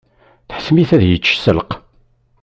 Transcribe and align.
Tḥettem-it 0.53 0.91
ad 0.95 1.03
yečč 1.07 1.27
sselq. 1.33 1.71